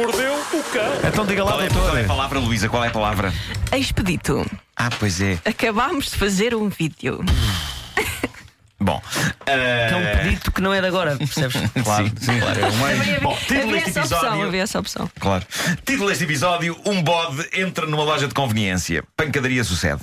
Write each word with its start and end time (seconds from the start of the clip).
mordeu 0.00 0.34
o 0.34 0.62
cão. 0.72 1.08
Então 1.08 1.26
diga 1.26 1.44
lá, 1.44 1.52
Qual 1.52 1.62
é, 1.62 1.68
qual 1.68 1.84
é 1.84 1.90
a 1.90 1.92
doutor. 1.92 2.06
palavra, 2.06 2.38
Luísa? 2.38 2.68
Qual 2.68 2.84
é 2.84 2.88
a 2.88 2.90
palavra? 2.90 3.32
Expedito. 3.76 4.46
Ah, 4.76 4.88
pois 4.98 5.20
é. 5.20 5.38
Acabámos 5.44 6.10
de 6.10 6.16
fazer 6.16 6.54
um 6.54 6.68
vídeo. 6.68 7.20
Bom. 8.82 9.02
É 9.44 9.94
um 9.94 9.98
eh, 10.00 10.16
pedido 10.16 10.52
que 10.52 10.60
não 10.62 10.72
é 10.72 10.80
de 10.80 10.86
agora, 10.86 11.14
percebes? 11.16 11.56
Claro, 11.84 12.10
sim, 12.18 12.40
claro. 12.40 12.60
É. 12.60 13.20
Bom, 13.20 13.36
título 13.36 13.60
havia 13.60 13.72
deste 13.74 13.90
essa 13.90 14.00
opção, 14.00 14.18
episódio. 14.20 14.46
havia 14.48 14.62
essa 14.62 14.78
opção. 14.78 15.10
Claro. 15.20 15.46
Título 15.84 16.08
deste 16.08 16.24
episódio: 16.24 16.80
Um 16.86 17.02
bode 17.02 17.46
entra 17.52 17.84
numa 17.86 18.04
loja 18.04 18.26
de 18.26 18.32
conveniência. 18.32 19.04
Pancadaria 19.14 19.62
sucede. 19.64 20.00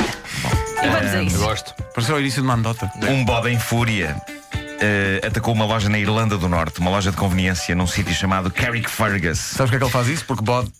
E 0.00 0.88
vamos 0.88 1.12
a 1.14 1.22
isso. 1.22 1.38
Gosto. 1.38 1.74
Pareceu 1.94 2.16
o 2.16 2.20
início 2.20 2.40
de 2.40 2.46
uma 2.48 2.54
anedota. 2.54 2.90
Um 3.08 3.24
bode 3.26 3.50
em 3.50 3.58
fúria. 3.58 4.16
Eh, 4.80 5.20
atacou 5.26 5.52
uma 5.54 5.64
loja 5.64 5.88
na 5.88 5.98
Irlanda 5.98 6.36
do 6.38 6.48
Norte, 6.48 6.80
uma 6.80 6.90
loja 6.90 7.10
de 7.10 7.16
conveniência 7.16 7.74
num 7.74 7.86
sítio 7.86 8.14
chamado 8.14 8.50
Carrickfergus. 8.50 9.38
Sabes 9.38 9.70
porque 9.70 9.76
é 9.76 9.78
que 9.78 9.84
ele 9.84 9.92
faz 9.92 10.08
isso? 10.08 10.24
Porque 10.24 10.42
bode. 10.42 10.70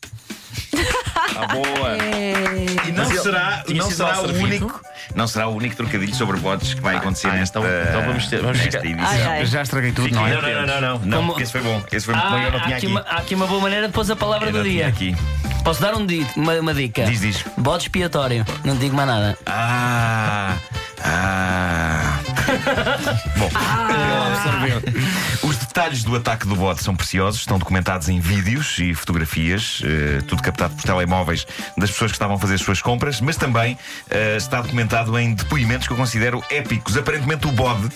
Ah, 1.37 1.47
boa! 1.53 1.97
E 2.87 2.93
não 2.93 3.05
Mas 3.09 3.21
será, 3.21 3.65
não 3.69 3.91
será 3.91 4.21
o 4.23 4.33
único, 4.39 4.81
não 5.15 5.27
será 5.27 5.49
o 5.49 5.57
único 5.57 5.75
trocadilho 5.77 6.15
sobre 6.15 6.37
bodes 6.39 6.73
que 6.73 6.81
vai 6.81 6.97
acontecer 6.97 7.27
ah, 7.29 7.33
nesta, 7.33 7.59
então- 7.59 7.71
então 7.91 8.03
vamos 8.07 8.27
ter- 8.29 8.41
vamos 8.41 8.59
nesta 8.59 8.81
ficar- 8.81 8.87
edição. 8.91 9.11
Ai, 9.11 9.39
ai. 9.39 9.47
Já 9.47 9.63
estraguei 9.63 9.93
tudo, 9.93 10.15
não 10.15 10.23
Não, 10.23 10.29
é? 10.29 10.35
não, 10.35 10.41
não, 10.43 10.67
não, 10.67 10.81
não, 10.81 10.99
não, 11.07 11.19
Como- 11.19 11.29
porque 11.33 11.43
esse 11.43 11.53
foi 11.53 11.61
bom. 11.63 11.83
Esse 11.93 12.07
foi 12.07 12.15
muito 12.15 12.29
bom, 12.31 12.39
eu 12.39 12.51
não 12.53 12.59
há, 12.59 12.63
tinha 12.63 12.77
aqui 12.77 12.87
aqui. 12.87 12.95
uma, 12.95 13.01
há 13.01 13.17
aqui 13.19 13.35
uma 13.35 13.47
boa 13.47 13.61
maneira 13.61 13.87
de 13.89 13.93
pôr 13.93 14.11
a 14.11 14.17
palavra 14.17 14.49
Eu 14.49 14.53
do 14.53 14.63
dia. 14.63 14.87
aqui. 14.87 15.17
Posso 15.65 15.83
dar 15.83 15.95
um 15.97 16.07
uma, 16.37 16.53
uma 16.55 16.73
dica? 16.73 17.05
Diz, 17.05 17.21
diz. 17.21 17.45
Bode 17.59 17.83
expiatório. 17.85 18.47
Não 18.65 18.77
digo 18.77 18.95
mais 18.97 19.09
nada. 19.09 19.37
Ah! 19.45 20.55
Ah! 22.67 23.27
Bom, 23.37 23.49
os 25.43 25.57
detalhes 25.57 26.03
do 26.03 26.17
ataque 26.17 26.47
do 26.47 26.57
bode 26.57 26.83
são 26.83 26.95
preciosos, 26.95 27.41
estão 27.41 27.59
documentados 27.59 28.09
em 28.09 28.19
vídeos 28.19 28.79
e 28.79 28.95
fotografias, 28.95 29.83
eh, 29.85 30.21
tudo 30.27 30.43
captado 30.43 30.75
por 30.75 30.83
telemóveis 30.83 31.47
das 31.77 31.91
pessoas 31.91 32.11
que 32.11 32.17
estavam 32.17 32.37
a 32.37 32.39
fazer 32.39 32.55
as 32.55 32.61
suas 32.61 32.83
compras, 32.83 33.21
mas 33.21 33.37
também 33.37 33.79
eh, 34.11 34.37
está 34.37 34.61
documentado 34.61 35.19
em 35.19 35.35
depoimentos 35.35 35.87
que 35.87 35.93
eu 35.93 35.97
considero 35.97 36.43
épicos. 36.51 36.97
Aparentemente, 36.97 37.47
o 37.47 37.53
bode 37.53 37.89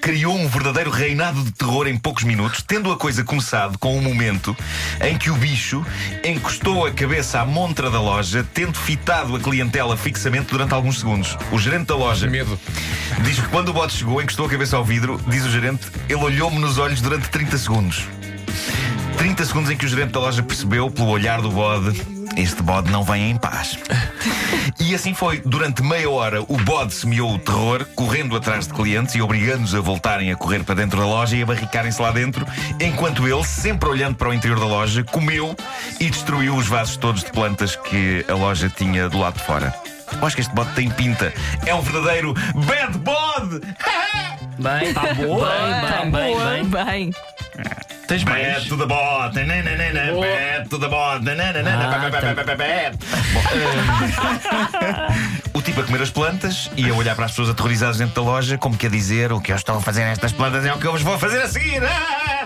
criou 0.00 0.36
um 0.36 0.48
verdadeiro 0.48 0.90
reinado 0.90 1.42
de 1.42 1.52
terror 1.52 1.86
em 1.86 1.96
poucos 1.96 2.24
minutos, 2.24 2.62
tendo 2.62 2.92
a 2.92 2.96
coisa 2.96 3.24
começado 3.24 3.78
com 3.78 3.96
um 3.96 4.02
momento 4.02 4.56
em 5.00 5.16
que 5.16 5.30
o 5.30 5.34
bicho 5.34 5.84
encostou 6.24 6.86
a 6.86 6.90
cabeça 6.90 7.40
à 7.40 7.46
montra 7.46 7.90
da 7.90 8.00
loja, 8.00 8.46
tendo 8.52 8.76
fitado 8.76 9.36
a 9.36 9.40
clientela 9.40 9.96
fixamente 9.96 10.50
durante 10.50 10.74
alguns 10.74 10.98
segundos. 10.98 11.36
O 11.52 11.58
gerente 11.58 11.86
da 11.86 11.96
loja 11.96 12.26
Medo. 12.26 12.58
Diz 13.22 13.40
que 13.40 13.48
quando 13.48 13.70
o 13.70 13.72
bode 13.72 13.92
chegou, 13.92 14.17
encostou 14.22 14.46
a 14.46 14.48
cabeça 14.48 14.76
ao 14.76 14.84
vidro, 14.84 15.20
diz 15.26 15.44
o 15.44 15.50
gerente, 15.50 15.86
ele 16.08 16.22
olhou-me 16.22 16.58
nos 16.58 16.78
olhos 16.78 17.00
durante 17.00 17.28
30 17.28 17.58
segundos. 17.58 18.06
30 19.16 19.44
segundos 19.44 19.70
em 19.70 19.76
que 19.76 19.84
o 19.84 19.88
gerente 19.88 20.12
da 20.12 20.20
loja 20.20 20.42
percebeu, 20.42 20.90
pelo 20.90 21.08
olhar 21.08 21.40
do 21.42 21.50
bode, 21.50 22.00
este 22.36 22.62
bode 22.62 22.90
não 22.90 23.02
vem 23.02 23.30
em 23.30 23.36
paz. 23.36 23.78
E 24.80 24.94
assim 24.94 25.12
foi. 25.12 25.42
Durante 25.44 25.82
meia 25.82 26.08
hora, 26.08 26.40
o 26.42 26.56
bode 26.56 26.94
semeou 26.94 27.34
o 27.34 27.38
terror, 27.38 27.84
correndo 27.96 28.36
atrás 28.36 28.66
de 28.68 28.74
clientes 28.74 29.14
e 29.14 29.20
obrigando-os 29.20 29.74
a 29.74 29.80
voltarem 29.80 30.30
a 30.30 30.36
correr 30.36 30.62
para 30.62 30.76
dentro 30.76 31.00
da 31.00 31.06
loja 31.06 31.36
e 31.36 31.42
a 31.42 31.46
barricarem-se 31.46 32.00
lá 32.00 32.12
dentro, 32.12 32.46
enquanto 32.80 33.26
ele, 33.26 33.44
sempre 33.44 33.88
olhando 33.88 34.14
para 34.14 34.28
o 34.28 34.34
interior 34.34 34.60
da 34.60 34.66
loja, 34.66 35.02
comeu 35.02 35.56
e 35.98 36.08
destruiu 36.08 36.54
os 36.54 36.68
vasos 36.68 36.96
todos 36.96 37.24
de 37.24 37.30
plantas 37.32 37.74
que 37.74 38.24
a 38.28 38.34
loja 38.34 38.68
tinha 38.68 39.08
do 39.08 39.18
lado 39.18 39.38
de 39.38 39.44
fora. 39.44 39.74
Eu 40.20 40.26
acho 40.26 40.36
que 40.36 40.42
este 40.42 40.54
bode 40.54 40.72
tem 40.74 40.88
pinta. 40.90 41.32
É 41.66 41.74
um 41.74 41.80
verdadeiro 41.82 42.34
bad 42.34 42.98
bod! 42.98 43.60
Bem, 44.58 44.92
Tá 44.92 45.14
boa. 45.14 45.48
bem, 45.48 46.10
bem, 46.10 46.36
bem, 46.36 46.64
bem. 46.64 46.84
Bem. 46.84 47.12
Tens 48.08 48.24
mais? 48.24 48.54
Bad 48.54 48.68
to 48.68 48.76
the 48.78 48.86
bot, 48.86 49.34
nananana, 49.34 50.12
Boa. 50.12 50.26
bad 50.26 50.68
to 50.70 50.78
the 50.78 50.88
bot, 50.88 50.96
Ah, 50.96 51.20
bad, 51.20 52.10
bad, 52.10 52.34
bad, 52.34 52.44
bad, 52.46 52.56
bad. 52.56 52.98
Bom, 53.34 53.42
eh, 53.52 55.48
O 55.54 55.60
tipo 55.60 55.80
a 55.80 55.84
comer 55.84 56.02
as 56.02 56.10
plantas 56.10 56.70
e 56.76 56.88
a 56.88 56.94
olhar 56.94 57.14
para 57.14 57.26
as 57.26 57.32
pessoas 57.32 57.50
aterrorizadas 57.50 57.98
dentro 57.98 58.14
da 58.14 58.22
loja, 58.22 58.56
como 58.56 58.76
que 58.78 58.86
a 58.86 58.88
dizer: 58.90 59.30
o 59.32 59.40
que 59.40 59.52
eu 59.52 59.56
estou 59.56 59.76
a 59.76 59.80
fazer 59.80 60.04
nestas 60.04 60.32
plantas 60.32 60.64
é 60.64 60.72
o 60.72 60.78
que 60.78 60.86
eu 60.86 60.92
vos 60.92 61.02
vou 61.02 61.18
fazer 61.18 61.42
a 61.42 61.48
seguir. 61.48 61.82
Ah! 61.84 62.37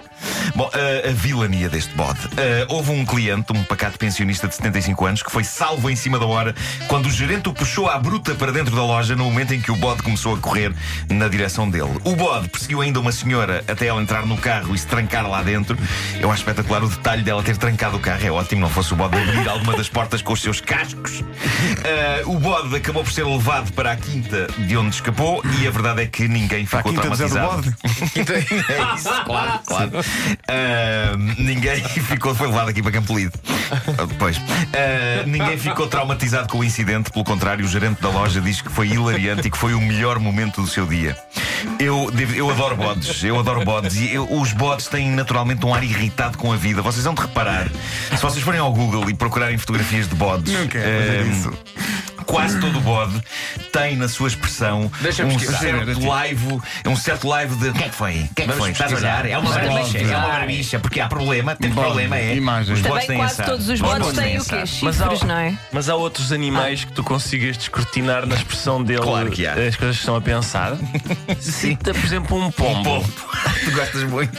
Bom, 0.54 0.70
eh, 0.74 1.08
a 1.08 1.12
vilania 1.12 1.68
deste 1.68 1.94
bode. 1.94 2.20
Eh, 2.36 2.66
houve 2.68 2.90
um 2.90 3.06
cliente, 3.06 3.52
um 3.52 3.64
pacato 3.64 3.98
pensionista 3.98 4.46
de 4.46 4.54
75 4.54 5.06
anos, 5.06 5.22
que 5.22 5.30
foi 5.32 5.44
salvo 5.44 5.88
em 5.88 5.96
cima 5.96 6.18
da 6.18 6.26
hora 6.26 6.54
quando 6.88 7.06
o 7.06 7.10
gerente 7.10 7.48
o 7.48 7.54
puxou 7.54 7.88
à 7.88 7.98
bruta 7.98 8.34
para 8.34 8.52
dentro 8.52 8.74
da 8.76 8.82
loja 8.84 9.16
no 9.16 9.24
momento 9.24 9.54
em 9.54 9.60
que 9.60 9.70
o 9.72 9.76
bode 9.76 10.02
começou 10.02 10.34
a 10.34 10.38
correr 10.38 10.74
na 11.08 11.26
direção 11.28 11.70
dele. 11.70 11.98
O 12.04 12.14
bode 12.14 12.48
perseguiu 12.48 12.82
ainda 12.82 13.00
uma 13.00 13.12
senhora 13.12 13.64
até 13.66 13.86
ela 13.86 14.02
entrar 14.02 14.26
no 14.26 14.36
carro 14.36 14.74
e 14.74 14.78
se 14.78 14.86
trancar 14.86 15.26
lá 15.26 15.42
dentro. 15.42 15.76
Eu 16.20 16.30
acho 16.30 16.42
espetacular 16.42 16.84
o 16.84 16.88
detalhe 16.88 17.22
dela 17.22 17.42
ter 17.42 17.56
trancado 17.56 17.96
o 17.96 18.00
carro. 18.00 18.26
É 18.26 18.30
ótimo, 18.30 18.60
não 18.60 18.68
fosse 18.70 18.92
o 18.92 18.96
bode 18.96 19.16
abrir 19.16 19.48
alguma 19.48 19.74
das 19.74 19.88
portas 19.88 20.20
com 20.20 20.34
os 20.34 20.42
seus 20.42 20.60
cascos. 20.60 21.24
Eh, 21.84 22.22
o 22.26 22.38
bode 22.38 22.76
acabou 22.76 23.02
por 23.02 23.12
ser 23.12 23.24
levado 23.24 23.72
para 23.72 23.92
a 23.92 23.96
quinta 23.96 24.46
de 24.58 24.76
onde 24.76 24.96
escapou 24.96 25.42
e 25.60 25.66
a 25.66 25.70
verdade 25.70 26.02
é 26.02 26.06
que 26.06 26.28
ninguém 26.28 26.66
Para 26.66 26.80
a 26.80 26.82
ficou 26.82 27.02
quinta 27.02 27.16
Zé 27.16 27.24
do 27.24 27.30
traumatizado. 27.30 27.62
Bode. 27.62 27.82
É 28.72 28.94
isso, 28.94 29.24
claro, 29.24 29.60
claro. 29.64 29.90
Ah, 30.48 31.16
ninguém 31.38 31.76
ficou, 31.88 32.34
foi 32.34 32.48
levado 32.48 32.68
aqui 32.68 32.82
para 32.82 32.92
Campolide. 32.92 33.32
Ah, 33.70 34.06
Pois. 34.18 34.40
Ah, 34.74 35.22
ninguém 35.26 35.56
ficou 35.58 35.86
traumatizado 35.86 36.48
com 36.48 36.58
o 36.58 36.64
incidente, 36.64 37.10
pelo 37.10 37.24
contrário, 37.24 37.64
o 37.64 37.68
gerente 37.68 38.00
da 38.02 38.08
loja 38.08 38.40
diz 38.40 38.60
que 38.60 38.68
foi 38.70 38.88
hilariante 38.88 39.48
e 39.48 39.50
que 39.50 39.56
foi 39.58 39.74
o 39.74 39.80
melhor 39.80 40.18
momento 40.18 40.60
do 40.60 40.66
seu 40.66 40.86
dia. 40.86 41.16
Eu, 41.78 42.10
eu 42.34 42.50
adoro 42.50 42.76
bodes, 42.76 43.22
eu 43.22 43.38
adoro 43.38 43.64
bodes 43.64 43.94
e 43.96 44.14
eu- 44.14 44.26
os 44.32 44.52
bodes 44.52 44.88
têm 44.88 45.10
naturalmente 45.12 45.64
um 45.64 45.72
ar 45.72 45.82
irritado 45.84 46.36
com 46.36 46.52
a 46.52 46.56
vida. 46.56 46.82
Vocês 46.82 47.04
vão 47.04 47.14
de 47.14 47.20
reparar, 47.20 47.68
se 48.10 48.20
vocês 48.20 48.42
forem 48.44 48.58
ao 48.60 48.72
Google 48.72 49.08
e 49.08 49.14
procurarem 49.14 49.56
fotografias 49.56 50.08
de 50.08 50.14
bodes, 50.16 50.52
Não 50.52 50.66
quero 50.66 50.84
fazer 51.06 51.26
isso. 51.30 51.52
Quase 52.24 52.60
todo 52.60 52.78
o 52.78 52.80
bode 52.80 53.20
tem 53.72 53.96
na 53.96 54.08
sua 54.08 54.28
expressão 54.28 54.90
Deixa-me 55.00 55.32
um 55.34 55.36
pesquisar. 55.38 55.58
certo 55.58 56.06
live, 56.06 56.60
um 56.86 56.96
certo 56.96 57.28
live 57.28 57.56
de. 57.56 57.68
O 57.68 57.72
que 57.74 57.84
é 57.84 57.88
que 57.88 57.94
foi? 57.94 58.10
O 58.12 58.14
que 58.14 58.20
é 58.20 58.26
que 58.34 58.42
Vamos 58.42 58.56
foi? 58.58 58.70
Estás 58.70 58.92
a 58.92 58.94
pesquisar. 58.96 59.20
olhar? 59.24 59.26
É 59.30 59.38
uma 59.38 59.50
Vamos 59.50 59.68
barbicha, 59.68 59.88
é 59.88 59.92
pesquisar. 60.00 60.18
uma 60.18 60.28
barbicha, 60.28 60.78
porque 60.78 61.00
há 61.00 61.08
problema, 61.08 61.56
tem 61.56 61.70
Bode, 61.70 61.86
problema, 61.86 62.16
é. 62.18 62.34
imagens. 62.36 62.78
Os 62.78 62.82
bodes 62.82 62.92
Também 62.92 63.06
têm 63.06 63.16
quase 63.16 63.32
assado. 63.34 63.50
todos 63.50 63.68
os 63.68 63.80
bodes 63.80 63.98
bodes 64.06 64.18
têm 64.18 64.38
o 64.38 64.44
quê? 64.44 64.64
Mas 64.82 65.00
há- 65.00 65.04
Chifres, 65.04 65.22
não 65.22 65.36
é? 65.36 65.58
Mas 65.72 65.88
há 65.88 65.94
outros 65.94 66.32
animais 66.32 66.84
que 66.84 66.92
tu 66.92 67.02
consigas 67.04 67.56
descortinar 67.56 68.26
na 68.26 68.34
expressão 68.36 68.82
dele 68.82 69.02
Claro 69.02 69.30
que 69.30 69.46
há. 69.46 69.52
as 69.54 69.76
coisas 69.76 69.96
que 69.96 70.02
estão 70.02 70.16
a 70.16 70.20
pensar. 70.20 70.76
Cita, 71.40 71.92
por 71.94 72.04
exemplo, 72.04 72.36
um 72.38 72.50
pombo. 72.50 72.78
Um 72.80 72.82
pombo. 72.82 73.12
tu 73.64 73.70
gostas 73.72 74.02
muito. 74.04 74.32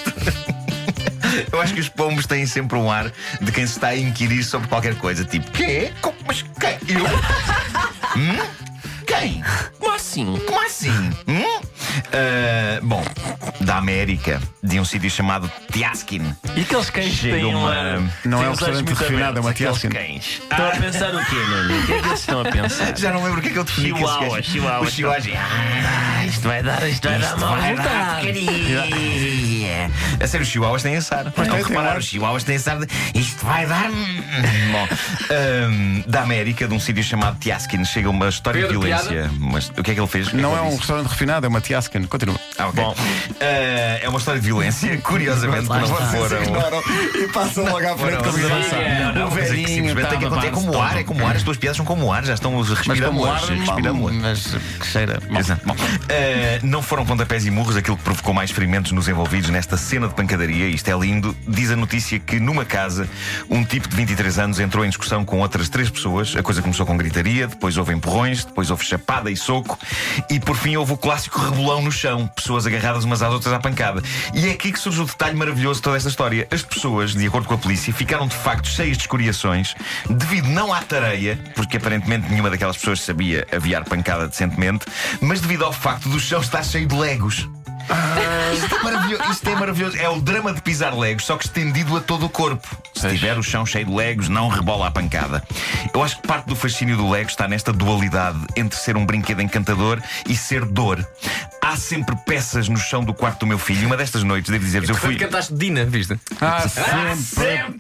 Eu 1.52 1.60
acho 1.62 1.74
que 1.74 1.80
os 1.80 1.90
pombos 1.90 2.26
têm 2.28 2.46
sempre 2.46 2.78
um 2.78 2.92
ar 2.92 3.12
de 3.42 3.52
quem 3.52 3.66
se 3.66 3.74
está 3.74 3.88
a 3.88 3.98
inquirir 3.98 4.44
sobre 4.44 4.68
qualquer 4.68 4.96
coisa. 4.96 5.24
Tipo, 5.26 5.50
quê? 5.52 5.92
Como, 6.02 6.16
mas 6.28 6.44
quem? 6.64 6.96
Eu? 6.96 7.04
hum? 8.16 8.38
Quem? 9.06 9.44
Como 9.80 9.94
assim? 9.94 10.38
Como 10.46 10.60
assim? 10.62 11.10
Hum? 11.28 11.62
Ah, 12.14 12.80
bom, 12.82 13.04
da 13.64 13.78
América, 13.78 14.42
de 14.62 14.80
um 14.80 14.86
sítio 14.86 15.10
chamado 15.10 15.50
Tiaskin. 15.72 16.36
E 16.56 16.62
aqueles 16.62 16.90
cães 16.90 17.10
que 17.12 17.16
Chega 17.16 17.36
têm 17.36 17.46
uma- 17.46 17.70
uma. 17.72 18.12
Não 18.26 18.38
têm 18.40 18.46
é 18.46 18.48
um 18.48 18.52
restaurante 18.52 18.84
muito 18.84 18.98
refinado, 18.98 19.38
é 19.38 19.42
uma 19.42 19.54
Tiaskin. 19.54 19.90
cães. 19.90 20.26
Estão 20.42 20.68
a 20.68 20.72
pensar 20.72 21.16
o 21.16 21.26
quê, 21.26 21.36
Nuno? 21.36 21.80
O 21.80 21.86
que 21.86 21.94
é 21.94 22.00
que 22.02 22.08
eles 22.08 22.20
estão 22.20 22.42
a 22.42 22.46
pensar? 22.46 22.98
Já 22.98 23.12
não 23.12 23.24
lembro 23.24 23.40
o 23.40 23.42
que 23.42 23.50
é 23.50 23.52
que 23.52 23.60
eu 23.60 23.64
defini. 23.64 23.94
que 23.94 24.00
esses 24.00 24.10
Chihuahua, 24.14 24.36
gajos- 24.38 24.52
chihuahua. 24.52 24.90
Chihuahuas. 24.92 25.26
Ah, 25.36 26.26
Isto 26.26 26.48
vai 26.48 26.64
dar, 26.64 26.88
isto 26.90 27.08
vai 27.10 27.20
dar 27.20 27.28
Isto 27.28 27.40
mal 27.40 27.58
vai 27.58 27.76
dar. 27.76 28.22
A 30.22 30.28
sério, 30.28 30.44
os 30.46 30.50
chihuahuas 30.52 30.84
têm 30.84 30.96
assar. 30.96 31.32
Mas 31.36 31.48
não 31.48 31.56
reparar, 31.58 31.92
ar. 31.92 31.98
os 31.98 32.06
chihuahuas 32.06 32.44
têm 32.44 32.56
assar. 32.56 32.78
de- 32.80 32.88
Isto 33.20 33.46
vai 33.46 33.66
dar. 33.66 33.90
Bom, 33.92 34.88
ahm, 35.30 36.04
da 36.08 36.22
América, 36.22 36.68
de 36.68 36.74
um 36.74 36.80
sítio 36.80 37.04
chamado 37.04 37.38
Tiaskin, 37.40 37.84
chega 37.86 38.10
uma 38.10 38.30
história 38.30 38.62
Pedro, 38.62 38.80
de 38.80 38.86
violência. 38.88 39.30
Mas, 39.40 39.70
o 39.70 39.84
que 39.84 39.92
é 39.92 39.94
que 39.94 40.00
ele 40.00 40.08
fez? 40.08 40.28
O 40.28 40.32
que 40.32 40.38
é 40.38 40.42
Não 40.42 40.52
que 40.52 40.56
é 40.56 40.60
ele 40.60 40.66
um 40.66 40.70
disse? 40.70 40.80
restaurante 40.80 41.08
refinado, 41.10 41.46
é 41.46 41.50
uma 41.50 41.62
Tiaskin. 41.62 42.04
Continua. 42.04 42.40
Ah, 42.58 42.68
ok. 42.68 42.84
Bom. 42.84 42.96
Ah, 43.40 43.53
é 44.02 44.10
uma 44.10 44.20
história 44.20 44.40
de 44.40 44.46
violência. 44.46 44.98
Curiosamente, 45.04 45.68
Lá 45.68 45.80
não 45.80 45.88
foram. 45.88 46.44
e 47.16 47.28
passam 47.28 47.64
logo 47.66 47.88
à 47.88 47.98
frente 47.98 48.24
não, 49.16 49.26
O 49.26 49.28
é 49.28 49.42
que 49.42 49.50
velhinho 49.50 49.96
que 49.96 50.02
estava 50.02 50.26
acontecer 50.26 50.52
como 50.52 50.82
ar, 50.82 50.98
é 50.98 51.04
como 51.04 51.28
ar, 51.28 51.36
as 51.36 51.44
tuas 51.44 51.58
piadas 51.58 51.78
são 51.78 51.86
como 51.86 52.12
ar, 52.12 52.24
já 52.24 52.34
estão 52.34 52.54
como 52.54 53.26
ar, 53.26 53.42
mas 54.14 54.56
que 54.80 54.88
cheira. 54.88 55.20
Exato. 55.38 55.62
Eh, 56.10 56.60
não 56.64 56.82
foram 56.82 57.06
pontapés 57.06 57.46
e 57.46 57.52
murros 57.52 57.76
aquilo 57.76 57.98
que 57.98 58.04
provocou 58.04 58.34
mais 58.34 58.52
ferimentos 58.52 58.92
nos 58.92 59.08
envolvidos 59.08 59.50
nesta 59.50 59.78
cena 59.78 60.08
de 60.08 60.14
pancadaria. 60.14 60.68
Isto 60.68 60.90
é 60.90 60.98
lindo. 60.98 61.36
Diz 61.48 61.72
a 61.72 61.76
notícia 61.76 62.20
que 62.20 62.40
numa 62.40 62.66
casa, 62.66 63.08
um 63.50 63.64
tipo 63.64 63.88
de 63.88 63.96
23 63.96 64.40
anos 64.40 64.60
entrou 64.60 64.86
em 64.86 64.90
discussão 64.90 65.26
com 65.26 65.40
outras 65.40 65.70
três 65.70 65.90
pessoas. 65.90 66.36
A 66.36 66.44
coisa 66.44 66.62
começou 66.62 66.86
com 66.86 66.98
gritaria, 66.98 67.48
depois 67.48 67.78
houve 67.78 67.94
empurrões, 67.94 68.46
depois 68.46 68.70
houve 68.70 68.86
chapada 68.86 69.30
e 69.30 69.36
soco 69.36 69.78
e 70.30 70.40
por 70.40 70.56
fim 70.56 70.76
houve 70.76 70.94
o 70.94 70.98
clássico 70.98 71.40
rebolão 71.40 71.82
no 71.82 71.92
chão. 71.92 72.28
Pessoas 72.36 72.66
agarradas 72.66 73.04
umas 73.04 73.22
às 73.22 73.32
outras 73.32 73.43
à 73.52 73.60
pancada. 73.60 74.02
E 74.34 74.48
é 74.48 74.52
aqui 74.52 74.72
que 74.72 74.80
surge 74.80 75.02
o 75.02 75.06
detalhe 75.06 75.36
maravilhoso 75.36 75.80
de 75.80 75.84
toda 75.84 75.98
esta 75.98 76.10
história. 76.10 76.48
As 76.52 76.62
pessoas, 76.62 77.14
de 77.14 77.26
acordo 77.26 77.48
com 77.48 77.56
a 77.56 77.58
polícia, 77.58 77.94
ficaram 77.94 78.28
de 78.28 78.36
facto 78.36 78.68
cheias 78.68 78.98
de 78.98 79.04
escoriações 79.04 79.76
devido 80.10 80.48
não 80.48 80.74
à 80.74 80.82
tareia, 80.82 81.38
porque 81.56 81.78
aparentemente 81.78 82.30
nenhuma 82.30 82.50
daquelas 82.50 82.78
pessoas 82.78 83.02
sabia 83.02 83.48
aviar 83.52 83.84
pancada 83.84 84.28
decentemente, 84.28 84.86
mas 85.20 85.42
devido 85.42 85.66
ao 85.66 85.74
facto 85.74 86.08
do 86.10 86.20
chão 86.20 86.40
estar 86.40 86.64
cheio 86.64 86.88
de 86.88 86.96
legos. 86.96 87.48
Isto 88.54 88.76
é 88.76 88.84
maravilhoso. 88.84 89.32
Isto 89.32 89.50
é 89.50 89.56
maravilhoso. 89.56 89.98
É 89.98 90.10
o 90.10 90.22
drama 90.22 90.54
de 90.54 90.62
pisar 90.62 90.98
legos, 90.98 91.26
só 91.26 91.38
que 91.38 91.46
estendido 91.46 91.98
a 91.98 92.02
todo 92.02 92.26
o 92.26 92.30
corpo. 92.30 92.68
Se 92.96 93.10
tiver 93.10 93.38
o 93.38 93.44
chão 93.44 93.66
cheio 93.66 93.86
de 93.86 93.94
legos, 93.94 94.30
não 94.30 94.48
rebola 94.48 94.88
a 94.88 94.92
pancada. 94.92 95.44
Eu 95.94 96.04
acho 96.04 96.22
que 96.22 96.28
parte 96.28 96.48
do 96.48 96.56
fascínio 96.56 96.96
do 96.96 97.10
Lego 97.10 97.30
está 97.30 97.48
nesta 97.48 97.74
dualidade 97.74 98.40
entre 98.56 98.78
ser 98.80 98.96
um 98.96 99.06
brinquedo 99.06 99.42
encantador 99.42 100.02
e 100.28 100.36
ser 100.36 100.66
dor. 100.66 101.06
Há 101.66 101.78
sempre 101.78 102.14
peças 102.26 102.68
no 102.68 102.76
chão 102.78 103.02
do 103.04 103.14
quarto 103.14 103.40
do 103.42 103.48
meu 103.48 103.58
filho. 103.58 103.84
E 103.84 103.86
uma 103.86 103.96
destas 103.96 104.22
noites, 104.22 104.52
devo 104.52 104.66
dizer-vos, 104.66 104.90
eu 104.90 104.96
fui. 104.96 105.16
cantaste 105.16 105.54
Dina, 105.54 105.86
viste? 105.86 106.20
Ah, 106.42 106.58
Há 106.58 106.68
sempre. 107.16 107.80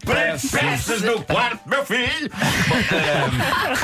peças 0.49 1.01
no 1.01 1.21
quarto, 1.23 1.59
meu 1.67 1.85
filho! 1.85 2.31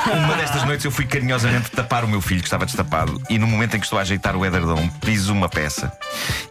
Bom, 0.05 0.17
uma 0.17 0.35
destas 0.35 0.63
noites 0.63 0.85
eu 0.85 0.91
fui 0.91 1.05
carinhosamente 1.05 1.69
tapar 1.71 2.05
o 2.05 2.07
meu 2.07 2.21
filho, 2.21 2.39
que 2.39 2.47
estava 2.47 2.65
destapado, 2.65 3.21
e 3.29 3.37
no 3.37 3.45
momento 3.45 3.75
em 3.75 3.79
que 3.79 3.85
estou 3.85 3.99
a 3.99 4.03
ajeitar 4.03 4.35
o 4.37 4.45
edredom, 4.45 4.87
piso 5.01 5.33
uma 5.33 5.49
peça. 5.49 5.91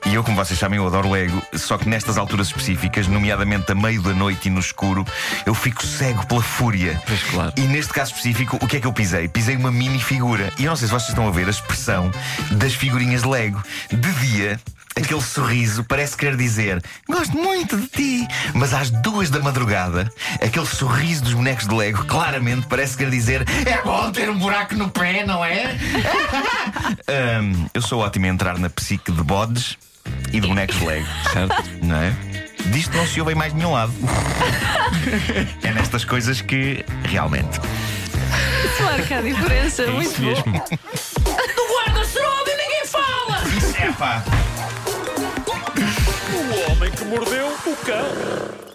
E 0.09 0.15
eu, 0.15 0.25
como 0.25 0.37
vocês 0.37 0.59
sabem, 0.59 0.79
eu 0.79 0.87
adoro 0.87 1.11
Lego, 1.11 1.43
só 1.53 1.77
que 1.77 1.87
nestas 1.87 2.17
alturas 2.17 2.47
específicas, 2.47 3.07
nomeadamente 3.07 3.71
a 3.71 3.75
meio 3.75 4.01
da 4.01 4.15
noite 4.15 4.49
e 4.49 4.51
no 4.51 4.59
escuro, 4.59 5.05
eu 5.45 5.55
fico 5.55 5.85
cego 5.85 6.27
pela 6.27 6.41
fúria. 6.41 6.99
Pois 7.07 7.23
claro. 7.25 7.53
E 7.59 7.61
neste 7.61 7.93
caso 7.93 8.13
específico, 8.13 8.57
o 8.57 8.67
que 8.67 8.79
é 8.79 8.81
que 8.81 8.87
eu 8.87 8.93
pisei? 8.93 9.29
Pisei 9.29 9.55
uma 9.55 9.71
mini 9.71 10.01
figura. 10.01 10.51
E 10.59 10.65
eu 10.65 10.71
não 10.71 10.77
sei 10.77 10.89
se 10.89 10.95
vocês 10.95 11.11
estão 11.11 11.29
a 11.29 11.31
ver 11.31 11.47
a 11.47 11.51
expressão 11.51 12.11
das 12.53 12.73
figurinhas 12.73 13.21
de 13.21 13.29
Lego. 13.29 13.63
De 13.91 14.13
dia, 14.15 14.59
aquele 14.97 15.21
sorriso 15.21 15.85
parece 15.85 16.17
querer 16.17 16.39
dizer 16.39 16.83
gosto 17.07 17.37
muito 17.37 17.77
de 17.77 17.87
ti. 17.89 18.29
Mas 18.55 18.73
às 18.73 18.89
duas 18.89 19.29
da 19.29 19.41
madrugada, 19.41 20.11
aquele 20.43 20.67
sorriso 20.67 21.25
dos 21.25 21.35
bonecos 21.35 21.67
de 21.67 21.75
Lego 21.75 22.07
claramente 22.07 22.67
parece 22.67 22.97
querer 22.97 23.11
dizer 23.11 23.45
é 23.67 23.83
bom 23.83 24.11
ter 24.11 24.31
um 24.31 24.39
buraco 24.39 24.75
no 24.75 24.89
pé, 24.89 25.27
não 25.27 25.45
é? 25.45 25.77
Ahm, 27.07 27.67
eu 27.75 27.83
sou 27.83 28.01
ótimo 28.01 28.25
a 28.25 28.29
entrar 28.31 28.59
na 28.59 28.71
psique 28.71 29.13
de 29.13 29.23
bodes 29.23 29.77
e 30.33 30.41
de 30.41 30.47
bonecos 30.47 30.79
de 30.79 30.85
Lego, 30.85 31.07
certo? 31.33 31.55
Não 31.83 31.97
é? 31.97 32.13
Disto 32.73 32.95
não 32.97 33.07
se 33.07 33.19
ouve 33.21 33.33
em 33.33 33.35
mais 33.35 33.53
nenhum 33.55 33.73
lado. 33.73 33.93
É 35.63 35.73
nestas 35.73 36.05
coisas 36.05 36.41
que 36.41 36.85
realmente. 37.05 37.61
Claro 38.77 39.03
que 39.05 39.15
há 39.15 39.21
diferença. 39.23 39.87
Muito 39.87 40.09
Isso 40.11 40.21
bom. 40.21 40.51
mesmo. 40.51 40.63
Guarda-chuva 41.25 42.45
e 42.47 42.57
ninguém 42.57 42.87
fala! 42.87 43.43
É 43.79 43.93
pá. 43.93 44.23
O 46.33 46.71
homem 46.73 46.91
que 46.91 47.05
mordeu 47.05 47.47
o 47.49 47.77
cão. 47.77 48.68